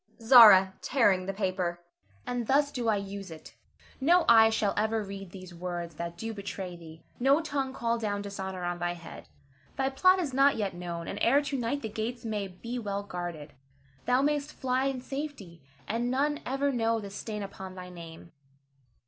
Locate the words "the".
1.27-1.31, 11.83-11.87, 16.99-17.11